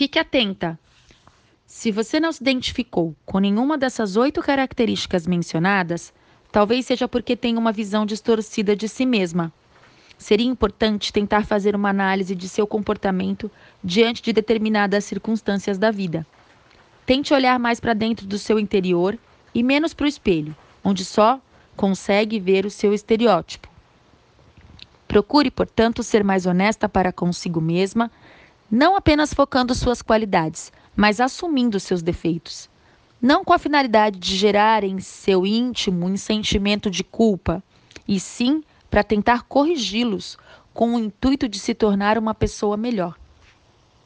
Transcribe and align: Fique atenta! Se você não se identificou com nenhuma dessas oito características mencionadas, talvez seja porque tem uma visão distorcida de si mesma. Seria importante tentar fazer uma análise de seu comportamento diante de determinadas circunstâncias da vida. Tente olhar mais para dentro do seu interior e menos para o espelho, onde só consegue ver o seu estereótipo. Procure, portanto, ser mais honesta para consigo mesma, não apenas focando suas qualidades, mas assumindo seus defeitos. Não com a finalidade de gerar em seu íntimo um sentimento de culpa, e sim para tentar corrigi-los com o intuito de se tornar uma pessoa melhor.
Fique 0.00 0.18
atenta! 0.18 0.80
Se 1.66 1.92
você 1.92 2.18
não 2.18 2.32
se 2.32 2.42
identificou 2.42 3.14
com 3.26 3.38
nenhuma 3.38 3.76
dessas 3.76 4.16
oito 4.16 4.40
características 4.40 5.26
mencionadas, 5.26 6.10
talvez 6.50 6.86
seja 6.86 7.06
porque 7.06 7.36
tem 7.36 7.58
uma 7.58 7.70
visão 7.70 8.06
distorcida 8.06 8.74
de 8.74 8.88
si 8.88 9.04
mesma. 9.04 9.52
Seria 10.16 10.46
importante 10.46 11.12
tentar 11.12 11.44
fazer 11.44 11.76
uma 11.76 11.90
análise 11.90 12.34
de 12.34 12.48
seu 12.48 12.66
comportamento 12.66 13.50
diante 13.84 14.22
de 14.22 14.32
determinadas 14.32 15.04
circunstâncias 15.04 15.76
da 15.76 15.90
vida. 15.90 16.26
Tente 17.04 17.34
olhar 17.34 17.58
mais 17.58 17.78
para 17.78 17.92
dentro 17.92 18.26
do 18.26 18.38
seu 18.38 18.58
interior 18.58 19.18
e 19.54 19.62
menos 19.62 19.92
para 19.92 20.06
o 20.06 20.08
espelho, 20.08 20.56
onde 20.82 21.04
só 21.04 21.38
consegue 21.76 22.40
ver 22.40 22.64
o 22.64 22.70
seu 22.70 22.94
estereótipo. 22.94 23.68
Procure, 25.06 25.50
portanto, 25.50 26.02
ser 26.02 26.24
mais 26.24 26.46
honesta 26.46 26.88
para 26.88 27.12
consigo 27.12 27.60
mesma, 27.60 28.10
não 28.70 28.94
apenas 28.96 29.34
focando 29.34 29.74
suas 29.74 30.00
qualidades, 30.00 30.72
mas 30.94 31.20
assumindo 31.20 31.80
seus 31.80 32.02
defeitos. 32.02 32.70
Não 33.20 33.44
com 33.44 33.52
a 33.52 33.58
finalidade 33.58 34.18
de 34.18 34.36
gerar 34.36 34.84
em 34.84 35.00
seu 35.00 35.44
íntimo 35.44 36.06
um 36.06 36.16
sentimento 36.16 36.90
de 36.90 37.04
culpa, 37.04 37.62
e 38.06 38.18
sim 38.18 38.62
para 38.88 39.04
tentar 39.04 39.42
corrigi-los 39.42 40.38
com 40.72 40.94
o 40.94 40.98
intuito 40.98 41.48
de 41.48 41.58
se 41.58 41.74
tornar 41.74 42.16
uma 42.16 42.34
pessoa 42.34 42.76
melhor. 42.76 43.19